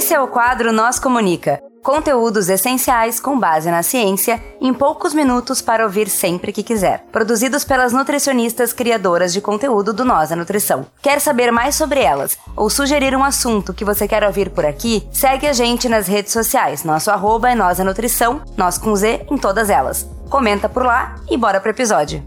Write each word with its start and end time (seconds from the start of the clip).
Esse 0.00 0.14
é 0.14 0.18
o 0.18 0.28
quadro 0.28 0.72
Nós 0.72 0.98
Comunica. 0.98 1.62
Conteúdos 1.82 2.48
essenciais 2.48 3.20
com 3.20 3.38
base 3.38 3.70
na 3.70 3.82
ciência 3.82 4.42
em 4.58 4.72
poucos 4.72 5.12
minutos 5.12 5.60
para 5.60 5.84
ouvir 5.84 6.08
sempre 6.08 6.54
que 6.54 6.62
quiser. 6.62 7.04
Produzidos 7.12 7.66
pelas 7.66 7.92
nutricionistas 7.92 8.72
criadoras 8.72 9.30
de 9.30 9.42
conteúdo 9.42 9.92
do 9.92 10.02
Nós 10.02 10.32
a 10.32 10.36
Nutrição. 10.36 10.86
Quer 11.02 11.20
saber 11.20 11.52
mais 11.52 11.74
sobre 11.74 12.00
elas 12.00 12.38
ou 12.56 12.70
sugerir 12.70 13.14
um 13.14 13.22
assunto 13.22 13.74
que 13.74 13.84
você 13.84 14.08
quer 14.08 14.24
ouvir 14.24 14.48
por 14.48 14.64
aqui? 14.64 15.06
Segue 15.12 15.46
a 15.46 15.52
gente 15.52 15.86
nas 15.86 16.06
redes 16.06 16.32
sociais. 16.32 16.82
Nosso 16.82 17.10
arroba 17.10 17.50
é 17.50 17.54
Nós 17.54 17.78
a 17.78 17.84
Nutrição, 17.84 18.40
nós 18.56 18.78
com 18.78 18.96
Z 18.96 19.26
em 19.30 19.36
todas 19.36 19.68
elas. 19.68 20.08
Comenta 20.30 20.66
por 20.66 20.86
lá 20.86 21.16
e 21.28 21.36
bora 21.36 21.60
pro 21.60 21.72
episódio. 21.72 22.24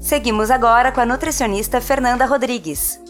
Seguimos 0.00 0.48
agora 0.48 0.92
com 0.92 1.00
a 1.00 1.06
nutricionista 1.06 1.80
Fernanda 1.80 2.24
Rodrigues. 2.24 3.00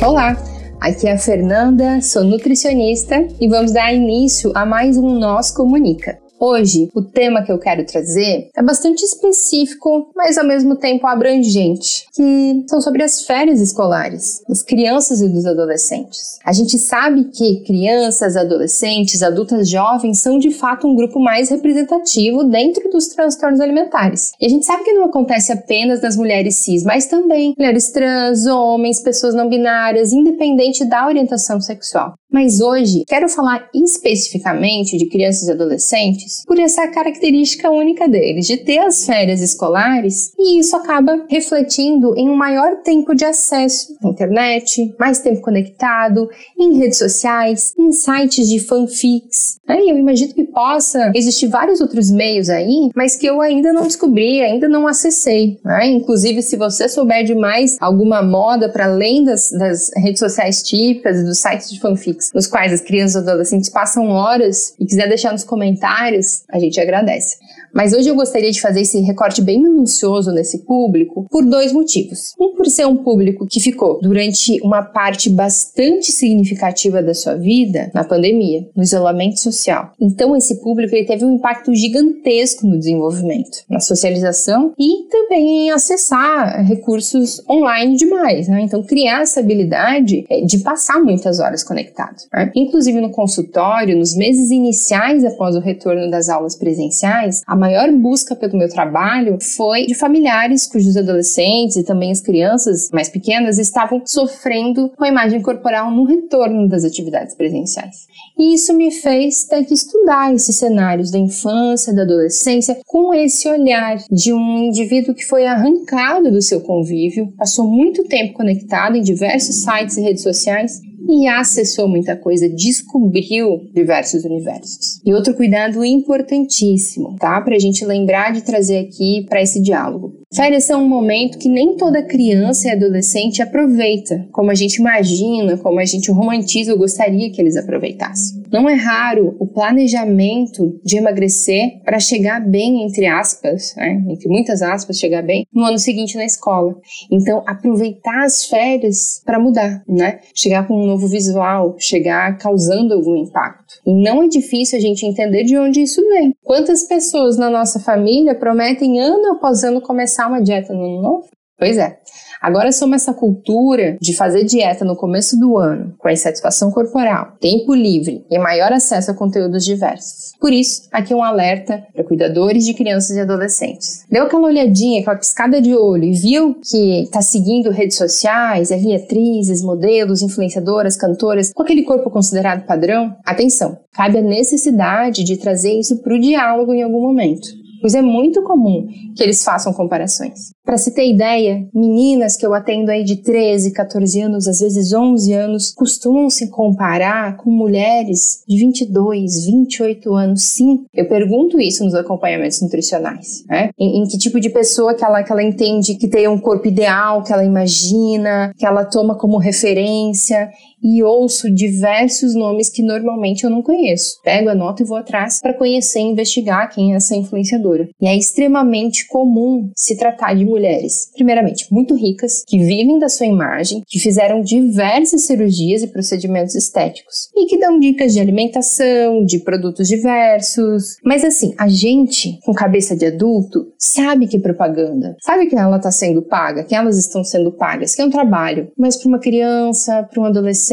Olá, 0.00 0.36
aqui 0.82 1.06
é 1.06 1.12
a 1.12 1.18
Fernanda, 1.18 2.00
sou 2.00 2.24
nutricionista 2.24 3.24
e 3.40 3.48
vamos 3.48 3.72
dar 3.72 3.94
início 3.94 4.50
a 4.52 4.66
mais 4.66 4.98
um 4.98 5.16
Nós 5.16 5.50
Comunica. 5.50 6.21
Hoje, 6.44 6.90
o 6.92 7.00
tema 7.00 7.44
que 7.44 7.52
eu 7.52 7.58
quero 7.58 7.86
trazer 7.86 8.50
é 8.56 8.60
bastante 8.64 9.04
específico, 9.04 10.10
mas 10.16 10.36
ao 10.36 10.44
mesmo 10.44 10.74
tempo 10.74 11.06
abrangente, 11.06 12.04
que 12.12 12.64
são 12.68 12.80
sobre 12.80 13.04
as 13.04 13.24
férias 13.24 13.60
escolares, 13.60 14.42
das 14.48 14.60
crianças 14.60 15.20
e 15.20 15.28
dos 15.28 15.46
adolescentes. 15.46 16.40
A 16.44 16.52
gente 16.52 16.80
sabe 16.80 17.26
que 17.26 17.60
crianças, 17.64 18.36
adolescentes, 18.36 19.22
adultas 19.22 19.70
jovens 19.70 20.20
são 20.20 20.36
de 20.36 20.50
fato 20.50 20.88
um 20.88 20.96
grupo 20.96 21.20
mais 21.20 21.48
representativo 21.48 22.42
dentro 22.42 22.90
dos 22.90 23.06
transtornos 23.06 23.60
alimentares. 23.60 24.32
E 24.40 24.46
a 24.46 24.48
gente 24.48 24.66
sabe 24.66 24.82
que 24.82 24.94
não 24.94 25.04
acontece 25.04 25.52
apenas 25.52 26.02
nas 26.02 26.16
mulheres 26.16 26.56
cis, 26.56 26.82
mas 26.82 27.06
também 27.06 27.54
mulheres 27.56 27.92
trans, 27.92 28.46
homens, 28.46 29.00
pessoas 29.00 29.32
não 29.32 29.48
binárias, 29.48 30.12
independente 30.12 30.84
da 30.84 31.06
orientação 31.06 31.60
sexual. 31.60 32.14
Mas 32.32 32.60
hoje 32.62 33.04
quero 33.06 33.28
falar 33.28 33.68
especificamente 33.74 34.96
de 34.96 35.06
crianças 35.06 35.48
e 35.48 35.52
adolescentes 35.52 36.44
por 36.46 36.58
essa 36.58 36.88
característica 36.88 37.70
única 37.70 38.08
deles, 38.08 38.46
de 38.46 38.56
ter 38.56 38.78
as 38.78 39.04
férias 39.04 39.42
escolares, 39.42 40.32
e 40.38 40.58
isso 40.58 40.74
acaba 40.74 41.26
refletindo 41.28 42.14
em 42.16 42.30
um 42.30 42.34
maior 42.34 42.82
tempo 42.82 43.14
de 43.14 43.24
acesso 43.24 43.94
à 44.02 44.08
internet, 44.08 44.94
mais 44.98 45.18
tempo 45.18 45.42
conectado, 45.42 46.28
em 46.58 46.78
redes 46.78 46.98
sociais, 46.98 47.74
em 47.78 47.92
sites 47.92 48.48
de 48.48 48.60
fanfics. 48.60 49.58
Né? 49.68 49.80
Eu 49.82 49.98
imagino 49.98 50.32
que 50.32 50.44
possa 50.44 51.12
existir 51.14 51.48
vários 51.48 51.80
outros 51.82 52.10
meios 52.10 52.48
aí, 52.48 52.90
mas 52.96 53.14
que 53.14 53.26
eu 53.26 53.40
ainda 53.40 53.72
não 53.72 53.82
descobri, 53.82 54.40
ainda 54.40 54.68
não 54.68 54.86
acessei. 54.86 55.58
Né? 55.62 55.86
Inclusive, 55.88 56.40
se 56.40 56.56
você 56.56 56.88
souber 56.88 57.24
de 57.24 57.34
mais 57.34 57.76
alguma 57.80 58.22
moda 58.22 58.68
para 58.70 58.86
além 58.86 59.24
das, 59.24 59.50
das 59.50 59.90
redes 59.96 60.18
sociais 60.18 60.62
típicas 60.62 61.18
e 61.18 61.24
dos 61.24 61.38
sites 61.38 61.70
de 61.70 61.78
fanfics, 61.78 62.21
nos 62.34 62.46
quais 62.46 62.72
as 62.72 62.80
crianças 62.80 63.24
e 63.24 63.28
adolescentes 63.28 63.68
passam 63.68 64.08
horas 64.08 64.74
e 64.78 64.86
quiser 64.86 65.08
deixar 65.08 65.32
nos 65.32 65.44
comentários, 65.44 66.44
a 66.50 66.58
gente 66.58 66.80
agradece. 66.80 67.36
Mas 67.72 67.92
hoje 67.92 68.08
eu 68.08 68.14
gostaria 68.14 68.50
de 68.50 68.60
fazer 68.60 68.82
esse 68.82 69.00
recorte 69.00 69.40
bem 69.40 69.60
minucioso 69.62 70.30
nesse 70.30 70.58
público 70.58 71.26
por 71.30 71.44
dois 71.44 71.72
motivos. 71.72 72.34
Um, 72.38 72.54
por 72.54 72.66
ser 72.66 72.86
um 72.86 72.96
público 72.96 73.46
que 73.46 73.60
ficou 73.60 73.98
durante 74.00 74.60
uma 74.62 74.82
parte 74.82 75.30
bastante 75.30 76.12
significativa 76.12 77.02
da 77.02 77.14
sua 77.14 77.34
vida 77.34 77.90
na 77.94 78.04
pandemia, 78.04 78.68
no 78.76 78.82
isolamento 78.82 79.40
social. 79.40 79.92
Então, 80.00 80.36
esse 80.36 80.60
público 80.60 80.94
ele 80.94 81.06
teve 81.06 81.24
um 81.24 81.36
impacto 81.36 81.74
gigantesco 81.74 82.66
no 82.66 82.78
desenvolvimento, 82.78 83.64
na 83.68 83.80
socialização 83.80 84.72
e 84.78 85.08
também 85.10 85.66
em 85.66 85.70
acessar 85.70 86.64
recursos 86.64 87.42
online 87.48 87.96
demais. 87.96 88.48
Né? 88.48 88.62
Então, 88.62 88.82
criar 88.82 89.22
essa 89.22 89.40
habilidade 89.40 90.26
é, 90.28 90.42
de 90.42 90.58
passar 90.58 91.02
muitas 91.02 91.40
horas 91.40 91.64
conectado. 91.64 92.16
Né? 92.32 92.52
Inclusive, 92.54 93.00
no 93.00 93.10
consultório, 93.10 93.96
nos 93.96 94.14
meses 94.14 94.50
iniciais 94.50 95.24
após 95.24 95.56
o 95.56 95.60
retorno 95.60 96.10
das 96.10 96.28
aulas 96.28 96.54
presenciais, 96.54 97.42
a 97.46 97.56
maior 97.62 97.92
busca 97.92 98.34
pelo 98.34 98.58
meu 98.58 98.68
trabalho 98.68 99.38
foi 99.56 99.86
de 99.86 99.94
familiares 99.94 100.66
cujos 100.66 100.96
adolescentes 100.96 101.76
e 101.76 101.84
também 101.84 102.10
as 102.10 102.20
crianças 102.20 102.90
mais 102.92 103.08
pequenas 103.08 103.56
estavam 103.56 104.02
sofrendo 104.04 104.88
com 104.96 105.04
a 105.04 105.08
imagem 105.08 105.40
corporal 105.40 105.88
no 105.88 106.02
retorno 106.02 106.68
das 106.68 106.82
atividades 106.82 107.36
presenciais. 107.36 108.08
E 108.36 108.54
isso 108.54 108.72
me 108.76 108.90
fez 108.90 109.44
ter 109.44 109.64
que 109.64 109.74
estudar 109.74 110.34
esses 110.34 110.56
cenários 110.56 111.12
da 111.12 111.18
infância, 111.18 111.94
da 111.94 112.02
adolescência, 112.02 112.80
com 112.84 113.14
esse 113.14 113.48
olhar 113.48 113.96
de 114.10 114.32
um 114.32 114.58
indivíduo 114.64 115.14
que 115.14 115.24
foi 115.24 115.46
arrancado 115.46 116.32
do 116.32 116.42
seu 116.42 116.62
convívio, 116.62 117.32
passou 117.38 117.64
muito 117.64 118.02
tempo 118.04 118.32
conectado 118.32 118.96
em 118.96 119.02
diversos 119.02 119.62
sites 119.62 119.96
e 119.96 120.02
redes 120.02 120.24
sociais 120.24 120.80
e 121.12 121.28
acessou 121.28 121.86
muita 121.86 122.16
coisa, 122.16 122.48
descobriu 122.48 123.68
diversos 123.74 124.24
universos. 124.24 125.00
E 125.04 125.12
outro 125.12 125.34
cuidado 125.34 125.84
importantíssimo, 125.84 127.16
tá? 127.18 127.38
Para 127.42 127.54
a 127.54 127.58
gente 127.58 127.84
lembrar 127.84 128.32
de 128.32 128.42
trazer 128.42 128.78
aqui 128.78 129.26
para 129.28 129.42
esse 129.42 129.60
diálogo. 129.60 130.21
Férias 130.34 130.64
são 130.64 130.82
um 130.82 130.88
momento 130.88 131.38
que 131.38 131.48
nem 131.48 131.76
toda 131.76 132.02
criança 132.02 132.68
e 132.68 132.70
adolescente 132.70 133.42
aproveita, 133.42 134.26
como 134.32 134.50
a 134.50 134.54
gente 134.54 134.76
imagina, 134.76 135.58
como 135.58 135.78
a 135.78 135.84
gente 135.84 136.10
romantiza 136.10 136.72
ou 136.72 136.78
gostaria 136.78 137.30
que 137.30 137.38
eles 137.38 137.54
aproveitassem. 137.54 138.42
Não 138.50 138.66
é 138.68 138.72
raro 138.72 139.36
o 139.38 139.46
planejamento 139.46 140.80
de 140.82 140.96
emagrecer 140.96 141.82
para 141.84 142.00
chegar 142.00 142.40
bem, 142.40 142.82
entre 142.82 143.06
aspas, 143.06 143.74
né, 143.76 144.02
entre 144.08 144.26
muitas 144.28 144.62
aspas, 144.62 144.98
chegar 144.98 145.22
bem, 145.22 145.46
no 145.52 145.64
ano 145.64 145.78
seguinte 145.78 146.16
na 146.16 146.24
escola. 146.24 146.76
Então, 147.10 147.42
aproveitar 147.46 148.24
as 148.24 148.46
férias 148.46 149.22
para 149.26 149.38
mudar, 149.38 149.82
né? 149.86 150.20
Chegar 150.34 150.66
com 150.66 150.82
um 150.82 150.86
novo 150.86 151.08
visual, 151.08 151.76
chegar 151.78 152.38
causando 152.38 152.94
algum 152.94 153.16
impacto. 153.16 153.74
E 153.86 153.94
não 153.94 154.22
é 154.22 154.28
difícil 154.28 154.78
a 154.78 154.80
gente 154.80 155.04
entender 155.04 155.44
de 155.44 155.58
onde 155.58 155.82
isso 155.82 156.00
vem. 156.08 156.34
Quantas 156.42 156.84
pessoas 156.84 157.36
na 157.36 157.50
nossa 157.50 157.80
família 157.80 158.34
prometem 158.34 158.98
ano 159.00 159.32
após 159.32 159.62
ano 159.62 159.80
começar 159.80 160.21
uma 160.26 160.42
dieta 160.42 160.72
no 160.72 160.84
ano 160.84 161.02
novo? 161.02 161.28
Pois 161.62 161.78
é. 161.78 161.96
Agora 162.40 162.72
somos 162.72 162.96
essa 162.96 163.14
cultura 163.14 163.96
de 164.00 164.16
fazer 164.16 164.42
dieta 164.42 164.84
no 164.84 164.96
começo 164.96 165.38
do 165.38 165.56
ano, 165.56 165.94
com 165.96 166.08
a 166.08 166.12
insatisfação 166.12 166.72
corporal, 166.72 167.36
tempo 167.40 167.72
livre 167.72 168.26
e 168.28 168.36
maior 168.36 168.72
acesso 168.72 169.12
a 169.12 169.14
conteúdos 169.14 169.64
diversos. 169.64 170.32
Por 170.40 170.52
isso, 170.52 170.88
aqui 170.90 171.14
um 171.14 171.22
alerta 171.22 171.86
para 171.94 172.02
cuidadores 172.02 172.64
de 172.64 172.74
crianças 172.74 173.16
e 173.16 173.20
adolescentes. 173.20 174.04
Deu 174.10 174.24
aquela 174.24 174.48
olhadinha, 174.48 175.02
aquela 175.02 175.16
piscada 175.16 175.62
de 175.62 175.72
olho 175.72 176.02
e 176.02 176.12
viu 176.14 176.56
que 176.68 177.02
está 177.04 177.22
seguindo 177.22 177.70
redes 177.70 177.96
sociais, 177.96 178.72
é 178.72 178.76
via 178.76 178.96
atrizes, 178.96 179.62
modelos, 179.62 180.20
influenciadoras, 180.20 180.96
cantoras, 180.96 181.52
com 181.52 181.62
aquele 181.62 181.84
corpo 181.84 182.10
considerado 182.10 182.66
padrão? 182.66 183.14
Atenção, 183.24 183.78
cabe 183.92 184.18
a 184.18 184.22
necessidade 184.22 185.22
de 185.22 185.36
trazer 185.36 185.78
isso 185.78 186.02
para 186.02 186.16
o 186.16 186.20
diálogo 186.20 186.74
em 186.74 186.82
algum 186.82 187.02
momento 187.02 187.61
pois 187.82 187.94
é 187.94 188.00
muito 188.00 188.42
comum 188.42 188.88
que 189.14 189.22
eles 189.22 189.44
façam 189.44 189.72
comparações. 189.72 190.52
Para 190.64 190.78
se 190.78 190.94
ter 190.94 191.10
ideia, 191.10 191.68
meninas 191.74 192.36
que 192.36 192.46
eu 192.46 192.54
atendo 192.54 192.90
aí 192.90 193.02
de 193.02 193.16
13, 193.16 193.72
14 193.72 194.20
anos, 194.20 194.46
às 194.46 194.60
vezes 194.60 194.92
11 194.92 195.32
anos, 195.32 195.74
costumam 195.74 196.30
se 196.30 196.48
comparar 196.48 197.36
com 197.36 197.50
mulheres 197.50 198.44
de 198.48 198.56
22, 198.56 199.44
28 199.44 200.14
anos. 200.14 200.42
Sim, 200.42 200.84
eu 200.94 201.08
pergunto 201.08 201.60
isso 201.60 201.84
nos 201.84 201.94
acompanhamentos 201.94 202.62
nutricionais. 202.62 203.44
Né? 203.48 203.70
Em, 203.78 204.02
em 204.02 204.06
que 204.06 204.16
tipo 204.16 204.38
de 204.38 204.50
pessoa 204.50 204.94
que 204.94 205.04
ela, 205.04 205.22
que 205.24 205.32
ela 205.32 205.42
entende 205.42 205.96
que 205.96 206.06
tem 206.06 206.28
um 206.28 206.38
corpo 206.38 206.68
ideal, 206.68 207.24
que 207.24 207.32
ela 207.32 207.44
imagina, 207.44 208.52
que 208.56 208.64
ela 208.64 208.84
toma 208.84 209.16
como 209.16 209.38
referência 209.38 210.48
e 210.82 211.02
ouço 211.02 211.50
diversos 211.50 212.34
nomes 212.34 212.68
que 212.68 212.82
normalmente 212.82 213.44
eu 213.44 213.50
não 213.50 213.62
conheço. 213.62 214.20
Pego, 214.22 214.48
anoto 214.48 214.82
e 214.82 214.86
vou 214.86 214.96
atrás 214.96 215.40
para 215.40 215.54
conhecer 215.54 216.00
e 216.00 216.04
investigar 216.04 216.72
quem 216.72 216.92
é 216.92 216.96
essa 216.96 217.16
influenciadora. 217.16 217.88
E 218.00 218.06
é 218.06 218.16
extremamente 218.16 219.06
comum 219.06 219.70
se 219.76 219.96
tratar 219.96 220.34
de 220.34 220.44
mulheres, 220.44 221.10
primeiramente, 221.14 221.66
muito 221.70 221.94
ricas, 221.94 222.44
que 222.46 222.58
vivem 222.58 222.98
da 222.98 223.08
sua 223.08 223.26
imagem, 223.26 223.82
que 223.86 223.98
fizeram 223.98 224.40
diversas 224.40 225.22
cirurgias 225.26 225.82
e 225.82 225.86
procedimentos 225.86 226.54
estéticos 226.54 227.28
e 227.36 227.46
que 227.46 227.58
dão 227.58 227.78
dicas 227.78 228.12
de 228.12 228.20
alimentação, 228.20 229.24
de 229.24 229.38
produtos 229.40 229.88
diversos. 229.88 230.96
Mas 231.04 231.24
assim, 231.24 231.54
a 231.58 231.68
gente, 231.68 232.38
com 232.44 232.52
cabeça 232.52 232.96
de 232.96 233.06
adulto, 233.06 233.72
sabe 233.78 234.26
que 234.26 234.36
é 234.36 234.40
propaganda, 234.40 235.16
sabe 235.20 235.46
que 235.46 235.56
ela 235.56 235.76
está 235.76 235.90
sendo 235.90 236.22
paga, 236.22 236.64
que 236.64 236.74
elas 236.74 236.98
estão 236.98 237.22
sendo 237.22 237.52
pagas, 237.52 237.94
que 237.94 238.02
é 238.02 238.04
um 238.04 238.10
trabalho. 238.10 238.70
Mas 238.76 238.96
para 238.96 239.08
uma 239.08 239.18
criança, 239.18 240.02
para 240.10 240.20
um 240.20 240.26
adolescente, 240.26 240.71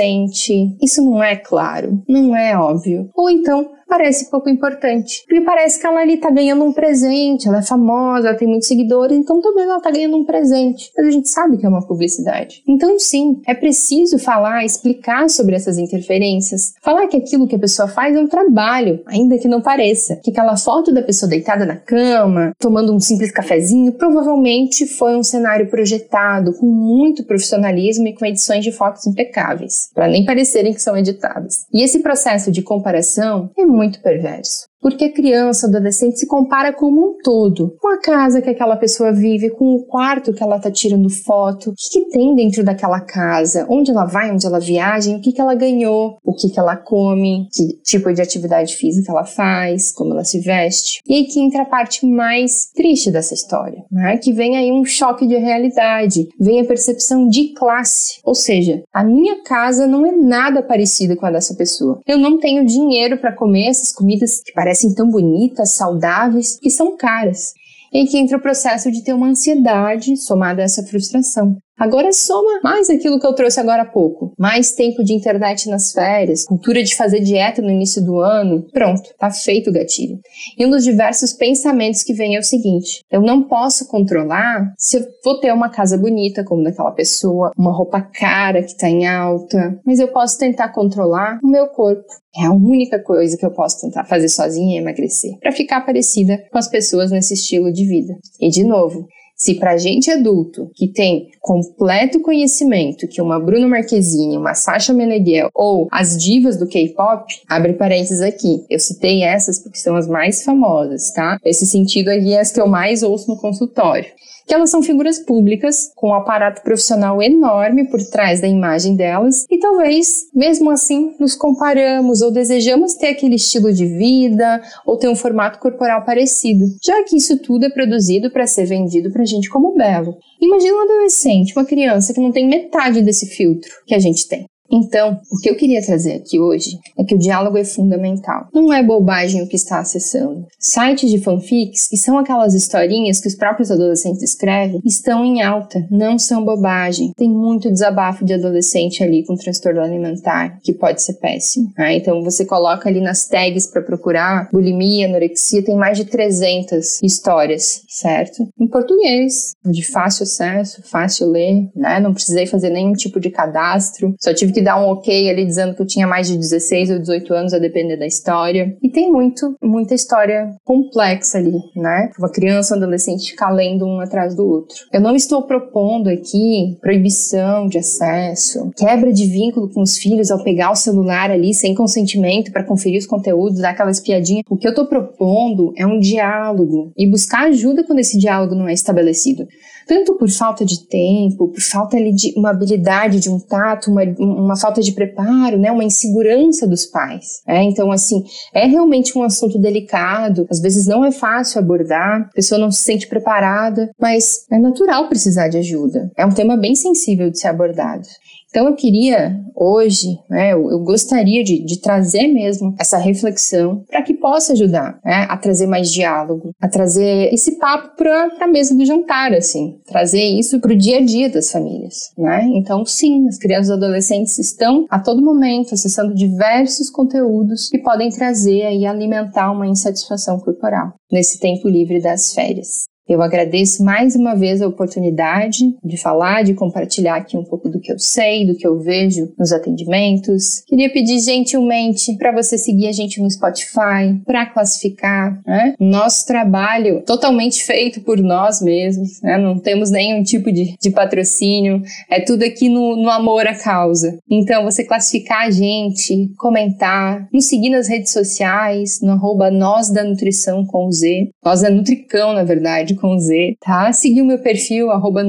isso 0.81 1.03
não 1.03 1.23
é 1.23 1.35
claro, 1.35 2.01
não 2.07 2.35
é 2.35 2.57
óbvio. 2.57 3.09
Ou 3.13 3.29
então 3.29 3.71
parece 3.89 4.29
pouco 4.29 4.49
importante. 4.49 5.23
Porque 5.27 5.41
parece 5.41 5.79
que 5.79 5.87
ela 5.87 5.99
ali 5.99 6.17
tá 6.17 6.29
ganhando 6.29 6.63
um 6.63 6.71
presente, 6.71 7.47
ela 7.47 7.59
é 7.59 7.63
famosa, 7.63 8.29
ela 8.29 8.37
tem 8.37 8.47
muitos 8.47 8.67
seguidores, 8.67 9.17
então 9.17 9.41
talvez 9.41 9.67
ela 9.67 9.81
tá 9.81 9.89
ganhando 9.91 10.15
um 10.15 10.23
presente. 10.23 10.91
Mas 10.95 11.07
a 11.07 11.11
gente 11.11 11.27
sabe 11.27 11.57
que 11.57 11.65
é 11.65 11.69
uma 11.69 11.85
publicidade. 11.85 12.61
Então, 12.67 12.97
sim, 12.99 13.41
é 13.47 13.53
preciso 13.53 14.19
falar, 14.19 14.63
explicar 14.63 15.29
sobre 15.29 15.55
essas 15.55 15.77
interferências, 15.77 16.73
falar 16.81 17.07
que 17.07 17.17
aquilo 17.17 17.47
que 17.47 17.55
a 17.55 17.59
pessoa 17.59 17.87
faz 17.87 18.15
é 18.15 18.19
um 18.19 18.27
trabalho, 18.27 19.01
ainda 19.07 19.37
que 19.37 19.47
não 19.47 19.61
pareça. 19.61 20.17
Que 20.17 20.29
aquela 20.29 20.55
foto 20.55 20.93
da 20.93 21.01
pessoa 21.01 21.29
deitada 21.29 21.65
na 21.65 21.75
cama, 21.75 22.53
tomando 22.59 22.93
um 22.93 22.99
simples 22.99 23.31
cafezinho, 23.31 23.93
provavelmente 23.93 24.85
foi 24.85 25.15
um 25.15 25.23
cenário 25.23 25.69
projetado 25.69 26.53
com 26.53 26.67
muito 26.67 27.23
profissionalismo 27.23 28.07
e 28.07 28.13
com 28.13 28.25
edições 28.25 28.63
de 28.63 28.71
fotos 28.71 29.07
impecáveis, 29.07 29.89
para 29.95 30.07
nem 30.07 30.25
parecerem 30.25 30.73
que 30.73 30.81
são 30.81 30.95
editadas. 30.95 31.65
E 31.73 31.81
esse 31.81 31.99
processo 31.99 32.51
de 32.51 32.61
comparação 32.61 33.49
é 33.57 33.65
muito 33.65 33.78
perverso. 34.01 34.68
Porque 34.81 35.05
a 35.05 35.13
criança, 35.13 35.67
adolescente 35.67 36.17
se 36.17 36.25
compara 36.25 36.71
como 36.71 37.01
um 37.01 37.17
todo, 37.21 37.75
com 37.79 37.89
a 37.89 37.99
casa 37.99 38.41
que 38.41 38.49
aquela 38.49 38.77
pessoa 38.77 39.11
vive, 39.11 39.49
com 39.49 39.75
o 39.75 39.85
quarto 39.85 40.33
que 40.33 40.41
ela 40.41 40.55
está 40.55 40.71
tirando 40.71 41.09
foto, 41.09 41.71
o 41.71 41.73
que, 41.75 41.89
que, 41.89 42.09
tem 42.09 42.33
dentro 42.33 42.63
daquela 42.63 43.01
casa, 43.01 43.67
onde 43.69 43.91
ela 43.91 44.05
vai, 44.05 44.31
onde 44.31 44.45
ela 44.45 44.59
viaja, 44.59 45.11
o 45.11 45.21
que, 45.21 45.33
que 45.33 45.41
ela 45.41 45.53
ganhou, 45.53 46.17
o 46.23 46.33
que, 46.33 46.49
que 46.49 46.59
ela 46.59 46.77
come, 46.77 47.47
que 47.51 47.73
tipo 47.83 48.11
de 48.13 48.21
atividade 48.21 48.75
física 48.75 49.11
ela 49.11 49.25
faz, 49.25 49.91
como 49.91 50.13
ela 50.13 50.23
se 50.23 50.39
veste. 50.39 51.01
E 51.05 51.15
aí 51.15 51.25
que 51.25 51.41
entra 51.41 51.63
a 51.63 51.65
parte 51.65 52.05
mais 52.05 52.71
triste 52.73 53.11
dessa 53.11 53.33
história, 53.33 53.83
né? 53.91 54.17
que 54.17 54.31
vem 54.31 54.55
aí 54.55 54.71
um 54.71 54.85
choque 54.85 55.27
de 55.27 55.37
realidade, 55.37 56.29
vem 56.39 56.61
a 56.61 56.65
percepção 56.65 57.27
de 57.27 57.53
classe, 57.53 58.19
ou 58.23 58.33
seja, 58.33 58.81
a 58.93 59.03
minha 59.03 59.43
casa 59.43 59.85
não 59.85 60.05
é 60.05 60.11
nada 60.11 60.63
parecida 60.63 61.15
com 61.17 61.25
a 61.25 61.31
dessa 61.31 61.53
pessoa. 61.55 61.99
Eu 62.07 62.17
não 62.17 62.39
tenho 62.39 62.65
dinheiro 62.65 63.17
para 63.17 63.35
comer 63.35 63.67
essas 63.67 63.91
comidas 63.91 64.41
que 64.41 64.53
parecem 64.53 64.68
parecem 64.69 64.93
tão 64.93 65.09
bonitas, 65.09 65.71
saudáveis, 65.71 66.59
que 66.59 66.69
são 66.69 66.95
caras. 66.95 67.53
E 67.91 68.05
que 68.05 68.19
entra 68.19 68.37
o 68.37 68.41
processo 68.41 68.91
de 68.91 69.03
ter 69.03 69.13
uma 69.13 69.27
ansiedade 69.27 70.15
somada 70.15 70.61
a 70.61 70.65
essa 70.65 70.83
frustração. 70.83 71.57
Agora 71.79 72.11
soma 72.11 72.59
mais 72.61 72.89
aquilo 72.89 73.17
que 73.17 73.25
eu 73.25 73.33
trouxe 73.33 73.57
agora 73.57 73.83
há 73.83 73.85
pouco. 73.85 74.33
Mais 74.37 74.73
tempo 74.73 75.01
de 75.01 75.13
internet 75.13 75.69
nas 75.69 75.93
férias, 75.93 76.43
cultura 76.43 76.83
de 76.83 76.93
fazer 76.93 77.21
dieta 77.21 77.61
no 77.61 77.71
início 77.71 78.03
do 78.03 78.19
ano. 78.19 78.67
Pronto, 78.73 79.09
tá 79.17 79.31
feito 79.31 79.69
o 79.69 79.73
gatilho. 79.73 80.19
E 80.57 80.65
um 80.65 80.69
dos 80.69 80.83
diversos 80.83 81.31
pensamentos 81.31 82.03
que 82.03 82.13
vem 82.13 82.35
é 82.35 82.39
o 82.39 82.43
seguinte: 82.43 83.01
eu 83.09 83.21
não 83.21 83.43
posso 83.43 83.87
controlar 83.87 84.73
se 84.77 84.97
eu 84.97 85.05
vou 85.23 85.39
ter 85.39 85.53
uma 85.53 85.69
casa 85.69 85.97
bonita 85.97 86.43
como 86.43 86.63
daquela 86.63 86.91
pessoa, 86.91 87.51
uma 87.57 87.71
roupa 87.71 88.01
cara 88.01 88.61
que 88.61 88.77
tá 88.77 88.89
em 88.89 89.07
alta, 89.07 89.79
mas 89.85 89.99
eu 89.99 90.09
posso 90.09 90.37
tentar 90.37 90.69
controlar 90.69 91.39
o 91.41 91.47
meu 91.47 91.67
corpo. 91.67 92.03
É 92.37 92.45
a 92.45 92.51
única 92.51 93.01
coisa 93.01 93.37
que 93.37 93.45
eu 93.45 93.51
posso 93.51 93.81
tentar 93.81 94.03
fazer 94.03 94.29
sozinha 94.29 94.77
e 94.77 94.81
emagrecer, 94.81 95.37
para 95.39 95.51
ficar 95.51 95.81
parecida 95.81 96.37
com 96.51 96.57
as 96.57 96.67
pessoas 96.67 97.09
nesse 97.09 97.33
estilo 97.33 97.71
de 97.71 97.85
vida. 97.85 98.15
E 98.39 98.49
de 98.49 98.63
novo, 98.63 99.07
se 99.39 99.55
para 99.55 99.77
gente 99.77 100.11
adulto, 100.11 100.69
que 100.75 100.89
tem 100.89 101.29
completo 101.39 102.19
conhecimento 102.19 103.07
que 103.07 103.21
uma 103.21 103.39
Bruna 103.39 103.69
Marquezine, 103.69 104.37
uma 104.37 104.53
Sasha 104.53 104.93
Meneghel 104.93 105.49
ou 105.55 105.87
as 105.93 106.21
divas 106.21 106.57
do 106.57 106.67
K-pop, 106.67 107.23
abre 107.47 107.73
parênteses 107.73 108.19
aqui, 108.19 108.65
eu 108.69 108.79
citei 108.79 109.23
essas 109.23 109.57
porque 109.57 109.77
são 109.77 109.95
as 109.95 110.09
mais 110.09 110.43
famosas, 110.43 111.11
tá? 111.13 111.37
Esse 111.45 111.65
sentido 111.65 112.09
aqui 112.09 112.33
é 112.33 112.41
as 112.41 112.51
que 112.51 112.59
eu 112.59 112.67
mais 112.67 113.01
ouço 113.01 113.29
no 113.29 113.37
consultório 113.37 114.09
que 114.49 114.55
elas 114.55 114.71
são 114.71 114.81
figuras 114.81 115.19
públicas 115.19 115.91
com 115.95 116.09
um 116.09 116.13
aparato 116.15 116.63
profissional 116.63 117.21
enorme 117.21 117.87
por 117.87 118.03
trás 118.03 118.41
da 118.41 118.47
imagem 118.47 118.95
delas 118.95 119.45
e 119.47 119.59
talvez, 119.59 120.25
mesmo 120.33 120.71
assim, 120.71 121.13
nos 121.19 121.35
comparamos 121.35 122.23
ou 122.23 122.31
desejamos 122.31 122.95
ter 122.95 123.09
aquele 123.09 123.35
estilo 123.35 123.71
de 123.71 123.85
vida 123.85 124.59
ou 124.87 124.97
ter 124.97 125.07
um 125.07 125.15
formato 125.15 125.59
corporal 125.59 126.03
parecido, 126.03 126.65
já 126.83 127.03
que 127.03 127.15
isso 127.15 127.37
tudo 127.37 127.67
é 127.67 127.69
produzido 127.69 128.31
para 128.31 128.47
ser 128.47 128.65
vendido 128.65 129.11
para 129.11 129.21
a 129.21 129.25
gente 129.25 129.51
como 129.51 129.75
belo. 129.75 130.17
Imagina 130.41 130.77
um 130.77 130.81
adolescente, 130.81 131.53
uma 131.55 131.65
criança 131.65 132.11
que 132.11 132.19
não 132.19 132.31
tem 132.31 132.47
metade 132.47 133.03
desse 133.03 133.27
filtro 133.27 133.69
que 133.85 133.93
a 133.93 133.99
gente 133.99 134.27
tem. 134.27 134.47
Então, 134.71 135.19
o 135.31 135.37
que 135.39 135.49
eu 135.49 135.55
queria 135.55 135.81
trazer 135.81 136.13
aqui 136.13 136.39
hoje 136.39 136.77
é 136.97 137.03
que 137.03 137.15
o 137.15 137.19
diálogo 137.19 137.57
é 137.57 137.63
fundamental. 137.63 138.47
Não 138.53 138.71
é 138.71 138.83
bobagem 138.83 139.41
o 139.41 139.47
que 139.47 139.55
está 139.55 139.79
acessando. 139.79 140.45
Sites 140.59 141.09
de 141.09 141.19
fanfics, 141.19 141.87
que 141.87 141.97
são 141.97 142.17
aquelas 142.17 142.53
historinhas 142.53 143.19
que 143.19 143.27
os 143.27 143.35
próprios 143.35 143.71
adolescentes 143.71 144.21
escrevem, 144.21 144.81
estão 144.85 145.25
em 145.25 145.41
alta, 145.41 145.85
não 145.89 146.19
são 146.19 146.43
bobagem. 146.43 147.13
Tem 147.15 147.29
muito 147.29 147.71
desabafo 147.71 148.23
de 148.23 148.33
adolescente 148.33 149.03
ali 149.03 149.25
com 149.25 149.35
transtorno 149.35 149.81
alimentar, 149.81 150.59
que 150.61 150.73
pode 150.73 151.01
ser 151.01 151.13
péssimo. 151.15 151.71
Né? 151.77 151.97
Então, 151.97 152.23
você 152.23 152.45
coloca 152.45 152.89
ali 152.89 153.01
nas 153.01 153.27
tags 153.27 153.67
para 153.67 153.81
procurar 153.81 154.49
bulimia, 154.51 155.07
anorexia, 155.07 155.63
tem 155.63 155.75
mais 155.75 155.97
de 155.97 156.05
300 156.05 157.01
histórias, 157.01 157.81
certo? 157.87 158.47
Em 158.59 158.67
português, 158.67 159.53
de 159.65 159.83
fácil 159.83 160.23
acesso, 160.23 160.81
fácil 160.83 161.29
ler, 161.29 161.69
né? 161.75 161.99
Não 161.99 162.13
precisei 162.13 162.45
fazer 162.45 162.69
nenhum 162.69 162.93
tipo 162.93 163.19
de 163.19 163.29
cadastro, 163.29 164.13
só 164.19 164.33
tive 164.33 164.51
que 164.51 164.58
que 164.59 164.61
dar 164.63 164.79
um 164.79 164.89
ok 164.89 165.29
ali 165.29 165.45
dizendo 165.45 165.73
que 165.73 165.81
eu 165.81 165.87
tinha 165.87 166.05
mais 166.05 166.27
de 166.27 166.37
16 166.37 166.91
ou 166.91 166.99
18 166.99 167.33
anos, 167.33 167.53
a 167.53 167.59
depender 167.59 167.95
da 167.95 168.05
história. 168.05 168.77
E 168.83 168.89
tem 168.89 169.09
muito, 169.09 169.55
muita 169.63 169.95
história 169.95 170.53
complexa 170.65 171.37
ali, 171.37 171.57
né? 171.75 172.11
Uma 172.19 172.29
criança, 172.29 172.73
um 172.73 172.77
adolescente 172.77 173.31
ficar 173.31 173.49
lendo 173.51 173.85
um 173.85 174.01
atrás 174.01 174.35
do 174.35 174.45
outro. 174.45 174.75
Eu 174.91 174.99
não 174.99 175.15
estou 175.15 175.43
propondo 175.43 176.09
aqui 176.09 176.77
proibição 176.81 177.67
de 177.67 177.77
acesso, 177.77 178.69
quebra 178.75 179.13
de 179.13 179.25
vínculo 179.25 179.69
com 179.69 179.81
os 179.81 179.97
filhos 179.97 180.29
ao 180.29 180.43
pegar 180.43 180.71
o 180.71 180.75
celular 180.75 181.31
ali 181.31 181.53
sem 181.53 181.73
consentimento 181.73 182.51
para 182.51 182.63
conferir 182.63 182.99
os 182.99 183.07
conteúdos, 183.07 183.61
dar 183.61 183.71
aquela 183.71 183.91
espiadinha. 183.91 184.43
O 184.49 184.57
que 184.57 184.67
eu 184.67 184.71
estou 184.71 184.87
propondo 184.87 185.73
é 185.77 185.85
um 185.85 185.99
diálogo 185.99 186.91
e 186.97 187.07
buscar 187.07 187.47
ajuda 187.47 187.83
quando 187.83 187.99
esse 187.99 188.17
diálogo 188.17 188.55
não 188.55 188.67
é 188.67 188.73
estabelecido 188.73 189.47
tanto 189.89 190.13
por 190.13 190.29
falta 190.29 190.63
de 190.63 190.85
tempo, 190.85 191.47
por 191.47 191.59
falta 191.59 191.97
de 191.97 192.31
uma 192.37 192.51
habilidade 192.51 193.19
de 193.19 193.27
um 193.27 193.39
tato, 193.39 193.89
uma, 193.89 194.03
uma 194.19 194.55
falta 194.55 194.81
de 194.81 194.91
preparo, 194.91 195.57
né, 195.57 195.71
uma 195.71 195.83
insegurança 195.83 196.67
dos 196.67 196.85
pais. 196.85 197.41
Né? 197.47 197.63
Então, 197.63 197.91
assim, 197.91 198.23
é 198.53 198.67
realmente 198.67 199.17
um 199.17 199.23
assunto 199.23 199.57
delicado, 199.57 200.45
às 200.47 200.59
vezes 200.59 200.85
não 200.85 201.03
é 201.03 201.11
fácil 201.11 201.57
abordar, 201.57 202.21
a 202.21 202.33
pessoa 202.35 202.61
não 202.61 202.69
se 202.69 202.83
sente 202.83 203.07
preparada, 203.07 203.89
mas 203.99 204.45
é 204.51 204.59
natural 204.59 205.09
precisar 205.09 205.47
de 205.47 205.57
ajuda. 205.57 206.11
É 206.15 206.23
um 206.23 206.33
tema 206.33 206.55
bem 206.55 206.75
sensível 206.75 207.31
de 207.31 207.39
ser 207.39 207.47
abordado. 207.47 208.07
Então 208.49 208.67
eu 208.67 208.75
queria 208.75 209.39
hoje, 209.55 210.17
né, 210.29 210.53
eu, 210.53 210.79
gostaria 210.79 211.43
de, 211.43 211.63
de, 211.63 211.81
trazer 211.81 212.27
mesmo 212.27 212.73
essa 212.79 212.97
reflexão 212.97 213.83
para 213.89 214.01
que 214.01 214.13
possa 214.13 214.53
ajudar 214.53 214.99
né, 215.03 215.27
a 215.29 215.37
trazer 215.37 215.67
mais 215.67 215.91
diálogo, 215.91 216.51
a 216.61 216.67
trazer 216.67 217.33
esse 217.33 217.59
papo 217.59 217.97
para 217.97 218.29
a 218.39 218.47
mesa 218.47 218.73
do 218.73 218.85
jantar, 218.85 219.33
assim, 219.33 219.77
trazer 219.85 220.23
isso 220.23 220.61
para 220.61 220.71
o 220.71 220.77
dia 220.77 220.99
a 220.99 221.05
dia 221.05 221.29
das 221.29 221.51
famílias, 221.51 222.11
né? 222.17 222.47
Então 222.55 222.85
sim, 222.85 223.27
as 223.27 223.37
crianças 223.37 223.69
e 223.69 223.73
adolescentes 223.73 224.39
estão 224.39 224.85
a 224.89 224.99
todo 224.99 225.21
momento 225.21 225.73
acessando 225.73 226.15
diversos 226.15 226.89
conteúdos 226.89 227.67
que 227.69 227.79
podem 227.79 228.09
trazer 228.09 228.71
e 228.71 228.85
alimentar 228.85 229.51
uma 229.51 229.67
insatisfação 229.67 230.39
corporal 230.39 230.93
nesse 231.11 231.39
tempo 231.39 231.67
livre 231.67 232.01
das 232.01 232.33
férias. 232.33 232.85
Eu 233.09 233.23
agradeço 233.23 233.83
mais 233.83 234.15
uma 234.15 234.35
vez 234.35 234.61
a 234.61 234.67
oportunidade 234.67 235.75
de 235.83 235.97
falar, 235.97 236.43
de 236.43 236.53
compartilhar 236.53 237.15
aqui 237.15 237.35
um 237.35 237.43
pouco 237.43 237.67
do 237.67 237.79
que 237.79 237.91
eu 237.91 237.97
sei, 237.97 238.45
do 238.45 238.55
que 238.55 238.67
eu 238.67 238.79
vejo 238.79 239.33
nos 239.35 239.51
atendimentos. 239.51 240.61
Queria 240.67 240.93
pedir 240.93 241.19
gentilmente 241.19 242.15
para 242.17 242.31
você 242.31 242.55
seguir 242.55 242.87
a 242.87 242.91
gente 242.91 243.19
no 243.19 243.29
Spotify, 243.31 244.21
para 244.23 244.45
classificar, 244.45 245.41
né? 245.43 245.73
Nosso 245.79 246.27
trabalho 246.27 247.01
totalmente 247.03 247.63
feito 247.63 248.01
por 248.01 248.19
nós 248.19 248.61
mesmos, 248.61 249.19
né? 249.23 249.39
Não 249.39 249.57
temos 249.57 249.89
nenhum 249.89 250.21
tipo 250.21 250.51
de, 250.51 250.75
de 250.79 250.91
patrocínio, 250.91 251.81
é 252.11 252.21
tudo 252.21 252.43
aqui 252.43 252.69
no, 252.69 252.95
no 252.95 253.09
amor 253.09 253.47
à 253.47 253.55
causa. 253.55 254.19
Então, 254.29 254.63
você 254.63 254.83
classificar 254.83 255.47
a 255.47 255.51
gente, 255.51 256.31
comentar, 256.37 257.27
nos 257.33 257.47
seguir 257.47 257.71
nas 257.71 257.87
redes 257.87 258.13
sociais, 258.13 258.99
no 259.01 259.13
arroba 259.13 259.49
nós 259.49 259.89
da 259.89 260.03
nutrição 260.03 260.63
com 260.63 260.91
Z, 260.91 261.31
nós 261.43 261.61
da 261.61 261.71
Nutricão, 261.71 262.33
na 262.33 262.43
verdade, 262.43 262.98
com 262.99 263.17
Z, 263.17 263.57
tá? 263.61 263.91
Seguir 263.91 264.21
o 264.21 264.25
meu 264.25 264.39
perfil, 264.39 264.91
arroba 264.91 265.23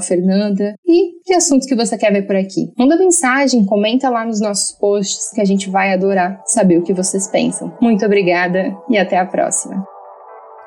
Fernanda 0.00 0.74
e 0.86 1.20
que 1.24 1.34
assuntos 1.34 1.66
que 1.66 1.74
você 1.74 1.96
quer 1.96 2.12
ver 2.12 2.26
por 2.26 2.36
aqui. 2.36 2.72
Manda 2.78 2.96
mensagem, 2.96 3.64
comenta 3.64 4.08
lá 4.08 4.24
nos 4.24 4.40
nossos 4.40 4.72
posts 4.78 5.30
que 5.32 5.40
a 5.40 5.44
gente 5.44 5.70
vai 5.70 5.92
adorar 5.92 6.40
saber 6.46 6.78
o 6.78 6.82
que 6.82 6.92
vocês 6.92 7.26
pensam. 7.26 7.72
Muito 7.80 8.04
obrigada 8.04 8.76
e 8.88 8.96
até 8.96 9.18
a 9.18 9.26
próxima. 9.26 9.84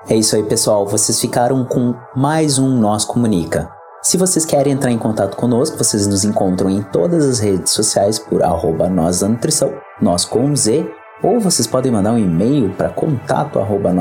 É 0.10 0.16
isso 0.16 0.36
aí, 0.36 0.44
pessoal. 0.44 0.88
Vocês 0.88 1.20
ficaram 1.20 1.66
com 1.66 1.94
mais 2.16 2.58
um 2.58 2.70
Nós 2.80 3.04
Comunica. 3.04 3.70
Se 4.02 4.18
vocês 4.18 4.46
querem 4.46 4.74
entrar 4.74 4.92
em 4.92 4.98
contato 4.98 5.36
conosco, 5.36 5.78
vocês 5.78 6.08
nos 6.08 6.24
encontram 6.24 6.70
em 6.70 6.82
todas 6.82 7.26
as 7.26 7.40
redes 7.40 7.74
sociais 7.74 8.18
por 8.18 8.42
arroba 8.42 8.88
nós 8.88 9.20
da 9.20 9.28
nutrição, 9.28 9.74
nós 10.02 10.24
com 10.24 10.56
Z, 10.56 10.90
ou 11.22 11.40
vocês 11.40 11.68
podem 11.68 11.92
mandar 11.92 12.14
um 12.14 12.18
e-mail 12.18 12.70
para 12.70 12.90
contato 12.90 13.60
arroba 13.60 13.92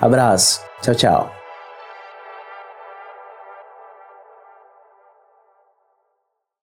Abraço, 0.00 0.60
tchau, 0.80 0.94
tchau. 0.94 1.41